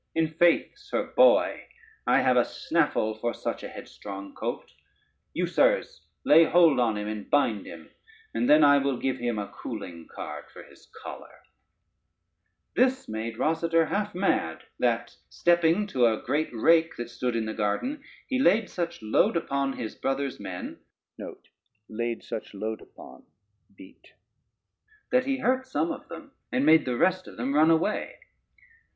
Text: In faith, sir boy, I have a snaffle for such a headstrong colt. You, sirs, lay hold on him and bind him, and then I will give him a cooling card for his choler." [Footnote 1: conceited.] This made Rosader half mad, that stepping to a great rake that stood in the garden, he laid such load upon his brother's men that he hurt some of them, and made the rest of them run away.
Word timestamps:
In 0.15 0.29
faith, 0.29 0.75
sir 0.75 1.13
boy, 1.15 1.65
I 2.07 2.21
have 2.21 2.35
a 2.35 2.43
snaffle 2.43 3.13
for 3.19 3.35
such 3.35 3.61
a 3.61 3.67
headstrong 3.69 4.33
colt. 4.33 4.65
You, 5.31 5.45
sirs, 5.45 6.01
lay 6.25 6.43
hold 6.43 6.79
on 6.79 6.97
him 6.97 7.07
and 7.07 7.29
bind 7.29 7.67
him, 7.67 7.87
and 8.33 8.49
then 8.49 8.63
I 8.63 8.79
will 8.79 8.97
give 8.97 9.17
him 9.19 9.37
a 9.37 9.49
cooling 9.49 10.07
card 10.07 10.45
for 10.51 10.63
his 10.63 10.87
choler." 11.03 11.43
[Footnote 12.73 12.83
1: 12.83 12.87
conceited.] 12.87 12.97
This 12.97 13.09
made 13.09 13.37
Rosader 13.37 13.87
half 13.89 14.15
mad, 14.15 14.63
that 14.79 15.15
stepping 15.29 15.85
to 15.89 16.07
a 16.07 16.21
great 16.23 16.49
rake 16.51 16.95
that 16.95 17.11
stood 17.11 17.35
in 17.35 17.45
the 17.45 17.53
garden, 17.53 18.01
he 18.25 18.39
laid 18.39 18.71
such 18.71 19.03
load 19.03 19.37
upon 19.37 19.73
his 19.73 19.93
brother's 19.93 20.39
men 20.39 20.79
that 21.19 21.35
he 25.25 25.37
hurt 25.37 25.67
some 25.67 25.91
of 25.91 26.07
them, 26.07 26.31
and 26.51 26.65
made 26.65 26.85
the 26.85 26.97
rest 26.97 27.27
of 27.27 27.37
them 27.37 27.53
run 27.53 27.69
away. 27.69 28.15